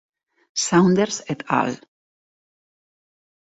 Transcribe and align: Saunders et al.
Saunders 0.61 1.17
et 1.33 1.43
al. 1.59 1.77